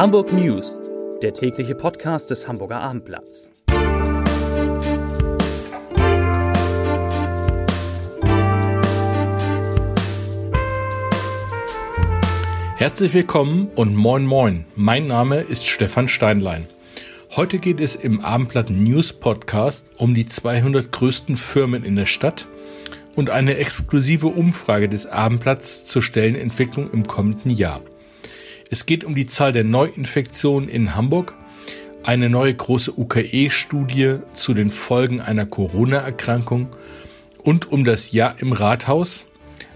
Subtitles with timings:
[0.00, 0.80] Hamburg News,
[1.20, 3.50] der tägliche Podcast des Hamburger Abendblatts.
[12.76, 14.64] Herzlich willkommen und moin moin.
[14.74, 16.66] Mein Name ist Stefan Steinlein.
[17.36, 22.46] Heute geht es im Abendblatt News Podcast um die 200 größten Firmen in der Stadt
[23.16, 27.82] und eine exklusive Umfrage des Abendblatts zur Stellenentwicklung im kommenden Jahr.
[28.72, 31.36] Es geht um die Zahl der Neuinfektionen in Hamburg,
[32.04, 36.68] eine neue große UKE-Studie zu den Folgen einer Corona-Erkrankung
[37.42, 39.26] und um das Jahr im Rathaus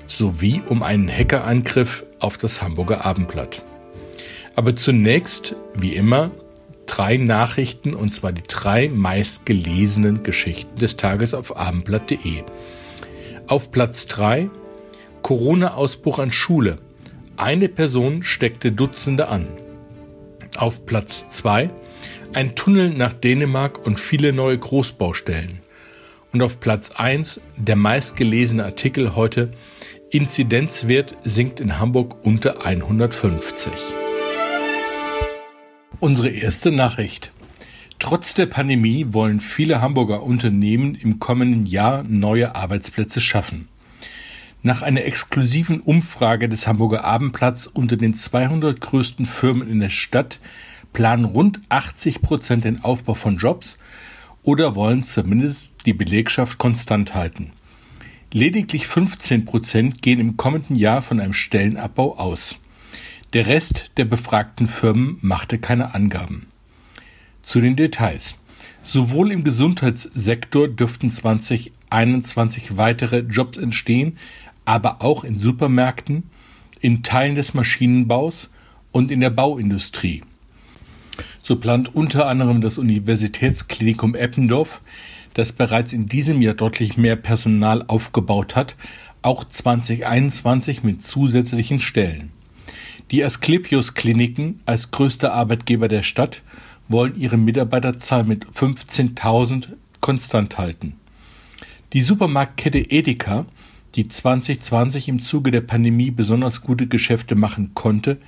[0.06, 3.64] sowie um einen Hackerangriff auf das Hamburger Abendblatt.
[4.54, 6.30] Aber zunächst, wie immer,
[6.86, 12.44] drei Nachrichten und zwar die drei meistgelesenen Geschichten des Tages auf abendblatt.de.
[13.48, 14.50] Auf Platz 3
[15.22, 16.78] Corona-Ausbruch an Schule.
[17.36, 19.48] Eine Person steckte Dutzende an.
[20.56, 21.68] Auf Platz 2
[22.32, 25.60] ein Tunnel nach Dänemark und viele neue Großbaustellen.
[26.32, 29.50] Und auf Platz 1 der meistgelesene Artikel heute
[30.10, 33.72] Inzidenzwert sinkt in Hamburg unter 150.
[35.98, 37.32] Unsere erste Nachricht.
[37.98, 43.68] Trotz der Pandemie wollen viele Hamburger Unternehmen im kommenden Jahr neue Arbeitsplätze schaffen.
[44.66, 50.40] Nach einer exklusiven Umfrage des Hamburger Abendplatz unter den 200 größten Firmen in der Stadt
[50.94, 53.76] planen rund 80 Prozent den Aufbau von Jobs
[54.42, 57.52] oder wollen zumindest die Belegschaft konstant halten.
[58.32, 62.58] Lediglich 15 Prozent gehen im kommenden Jahr von einem Stellenabbau aus.
[63.34, 66.46] Der Rest der befragten Firmen machte keine Angaben.
[67.42, 68.38] Zu den Details.
[68.82, 74.16] Sowohl im Gesundheitssektor dürften 2021 weitere Jobs entstehen,
[74.64, 76.24] aber auch in Supermärkten,
[76.80, 78.50] in Teilen des Maschinenbaus
[78.92, 80.22] und in der Bauindustrie.
[81.38, 84.80] So plant unter anderem das Universitätsklinikum Eppendorf,
[85.34, 88.76] das bereits in diesem Jahr deutlich mehr Personal aufgebaut hat,
[89.22, 92.30] auch 2021 mit zusätzlichen Stellen.
[93.10, 96.42] Die Asklepios Kliniken als größter Arbeitgeber der Stadt
[96.88, 99.68] wollen ihre Mitarbeiterzahl mit 15.000
[100.00, 100.94] konstant halten.
[101.92, 103.46] Die Supermarktkette Edeka
[103.94, 108.18] die 2020 im Zuge der Pandemie besonders gute Geschäfte machen konnte,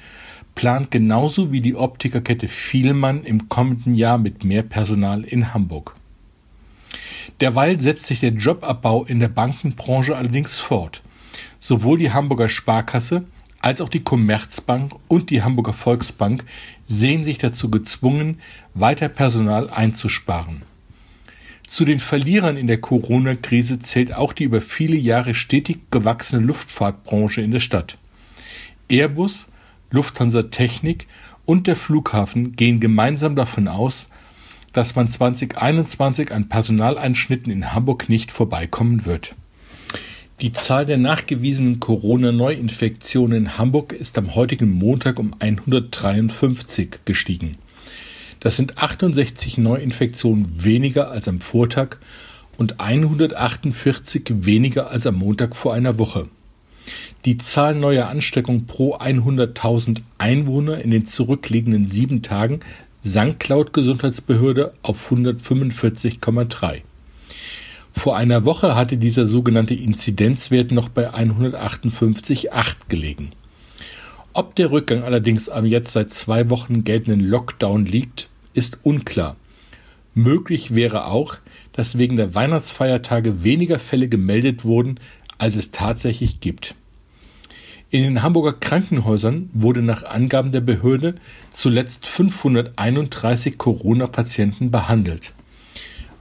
[0.54, 5.94] plant genauso wie die Optikerkette Vielmann im kommenden Jahr mit mehr Personal in Hamburg.
[7.40, 11.02] Derweil setzt sich der Jobabbau in der Bankenbranche allerdings fort.
[11.60, 13.24] Sowohl die Hamburger Sparkasse
[13.60, 16.44] als auch die Commerzbank und die Hamburger Volksbank
[16.86, 18.40] sehen sich dazu gezwungen,
[18.74, 20.62] weiter Personal einzusparen.
[21.66, 27.42] Zu den Verlierern in der Corona-Krise zählt auch die über viele Jahre stetig gewachsene Luftfahrtbranche
[27.42, 27.98] in der Stadt.
[28.88, 29.46] Airbus,
[29.90, 31.06] Lufthansa Technik
[31.44, 34.08] und der Flughafen gehen gemeinsam davon aus,
[34.72, 39.34] dass man 2021 an Personaleinschnitten in Hamburg nicht vorbeikommen wird.
[40.40, 47.56] Die Zahl der nachgewiesenen Corona-Neuinfektionen in Hamburg ist am heutigen Montag um 153 gestiegen.
[48.46, 51.96] Das sind 68 Neuinfektionen weniger als am Vortag
[52.56, 56.28] und 148 weniger als am Montag vor einer Woche.
[57.24, 62.60] Die Zahl neuer Ansteckungen pro 100.000 Einwohner in den zurückliegenden sieben Tagen
[63.02, 66.82] sank laut Gesundheitsbehörde auf 145,3.
[67.90, 73.32] Vor einer Woche hatte dieser sogenannte Inzidenzwert noch bei 158,8 gelegen.
[74.34, 79.36] Ob der Rückgang allerdings am jetzt seit zwei Wochen geltenden Lockdown liegt, ist unklar.
[80.14, 81.36] Möglich wäre auch,
[81.72, 84.98] dass wegen der Weihnachtsfeiertage weniger Fälle gemeldet wurden,
[85.36, 86.74] als es tatsächlich gibt.
[87.90, 91.16] In den Hamburger Krankenhäusern wurde nach Angaben der Behörde
[91.50, 95.34] zuletzt 531 Corona-Patienten behandelt.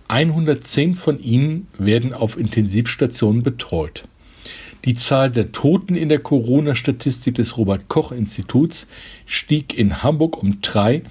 [0.09, 4.03] 110 von ihnen werden auf Intensivstationen betreut.
[4.85, 8.87] Die Zahl der Toten in der Corona-Statistik des Robert Koch Instituts
[9.25, 11.01] stieg in Hamburg um drei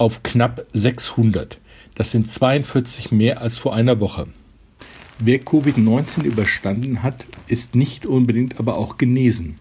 [0.00, 1.60] auf knapp 600.
[1.94, 4.28] Das sind 42 mehr als vor einer Woche.
[5.18, 9.58] Wer Covid-19 überstanden hat, ist nicht unbedingt aber auch genesen.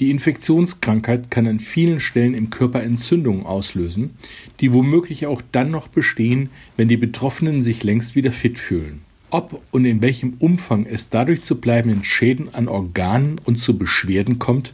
[0.00, 4.10] Die Infektionskrankheit kann an vielen Stellen im Körper Entzündungen auslösen,
[4.58, 9.02] die womöglich auch dann noch bestehen, wenn die Betroffenen sich längst wieder fit fühlen.
[9.30, 14.40] Ob und in welchem Umfang es dadurch zu bleibenden Schäden an Organen und zu Beschwerden
[14.40, 14.72] kommt,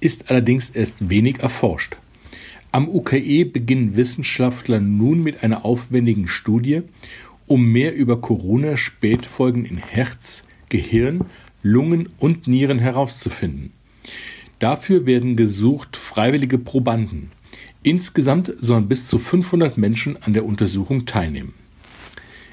[0.00, 1.96] ist allerdings erst wenig erforscht.
[2.70, 6.82] Am UKE beginnen Wissenschaftler nun mit einer aufwendigen Studie,
[7.46, 11.24] um mehr über Corona-Spätfolgen in Herz, Gehirn,
[11.62, 13.72] Lungen und Nieren herauszufinden.
[14.58, 17.30] Dafür werden gesucht freiwillige Probanden.
[17.82, 21.54] Insgesamt sollen bis zu 500 Menschen an der Untersuchung teilnehmen.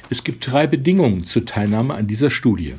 [0.09, 2.75] Es gibt drei Bedingungen zur Teilnahme an dieser Studie.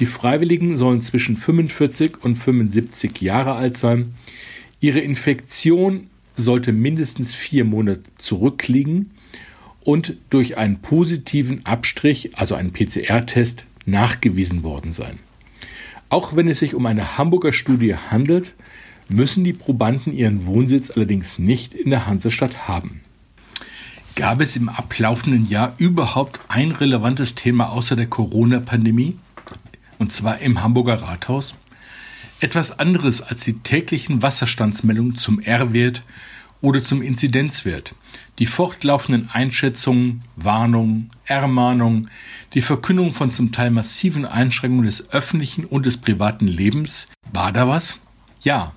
[0.00, 4.14] Die Freiwilligen sollen zwischen 45 und 75 Jahre alt sein.
[4.80, 6.08] Ihre Infektion
[6.40, 9.10] sollte mindestens vier Monate zurückliegen
[9.82, 15.18] und durch einen positiven Abstrich, also einen PCR-Test, nachgewiesen worden sein.
[16.08, 18.54] Auch wenn es sich um eine Hamburger Studie handelt,
[19.08, 23.00] müssen die Probanden ihren Wohnsitz allerdings nicht in der Hansestadt haben.
[24.16, 29.16] Gab es im ablaufenden Jahr überhaupt ein relevantes Thema außer der Corona-Pandemie?
[29.98, 31.54] Und zwar im Hamburger Rathaus?
[32.40, 36.02] Etwas anderes als die täglichen Wasserstandsmeldungen zum R-Wert
[36.62, 37.94] oder zum Inzidenzwert,
[38.38, 42.10] die fortlaufenden Einschätzungen, Warnungen, Ermahnungen,
[42.54, 47.08] die Verkündung von zum Teil massiven Einschränkungen des öffentlichen und des privaten Lebens.
[47.30, 47.98] War da was?
[48.40, 48.72] Ja,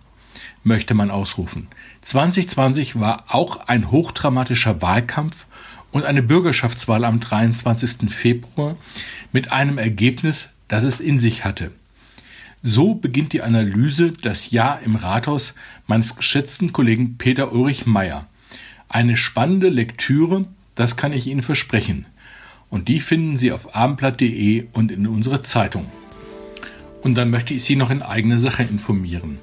[0.64, 1.68] möchte man ausrufen.
[2.02, 5.48] 2020 war auch ein hochdramatischer Wahlkampf
[5.92, 8.10] und eine Bürgerschaftswahl am 23.
[8.12, 8.76] Februar
[9.32, 11.72] mit einem Ergebnis, das es in sich hatte.
[12.66, 15.54] So beginnt die Analyse Das Jahr im Rathaus
[15.86, 18.30] meines geschätzten Kollegen Peter Ulrich Meyer.
[18.88, 22.06] Eine spannende Lektüre, das kann ich Ihnen versprechen.
[22.70, 25.92] Und die finden Sie auf abendblatt.de und in unserer Zeitung.
[27.04, 29.40] Und dann möchte ich Sie noch in eigener Sache informieren.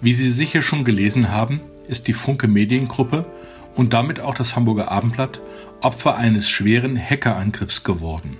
[0.00, 3.26] Wie Sie sicher schon gelesen haben, ist die Funke Mediengruppe
[3.74, 5.42] und damit auch das Hamburger Abendblatt
[5.82, 8.38] Opfer eines schweren Hackerangriffs geworden.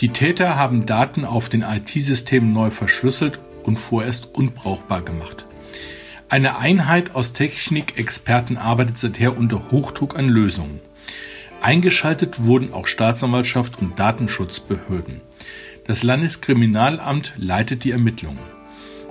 [0.00, 5.44] Die Täter haben Daten auf den IT-Systemen neu verschlüsselt und vorerst unbrauchbar gemacht.
[6.28, 10.80] Eine Einheit aus Technikexperten arbeitet seither unter Hochdruck an Lösungen.
[11.62, 15.20] Eingeschaltet wurden auch Staatsanwaltschaft und Datenschutzbehörden.
[15.88, 18.38] Das Landeskriminalamt leitet die Ermittlungen.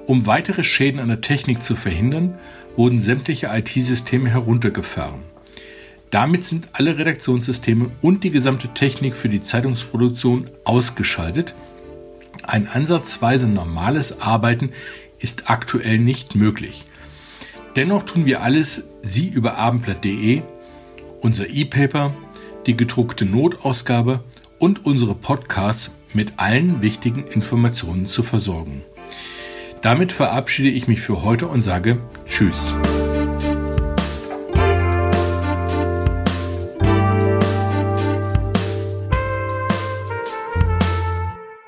[0.05, 2.35] Um weitere Schäden an der Technik zu verhindern,
[2.77, 5.23] wurden sämtliche IT-Systeme heruntergefahren.
[6.09, 11.53] Damit sind alle Redaktionssysteme und die gesamte Technik für die Zeitungsproduktion ausgeschaltet.
[12.43, 14.71] Ein ansatzweise normales Arbeiten
[15.19, 16.85] ist aktuell nicht möglich.
[17.75, 20.41] Dennoch tun wir alles, Sie über abendblatt.de,
[21.21, 22.13] unser E-Paper,
[22.65, 24.23] die gedruckte Notausgabe
[24.59, 28.83] und unsere Podcasts mit allen wichtigen Informationen zu versorgen.
[29.81, 32.73] Damit verabschiede ich mich für heute und sage Tschüss.